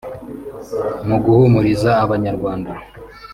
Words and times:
mu 1.07 1.17
guhumuriza 1.23 1.91
abanyarwanda 2.03 2.71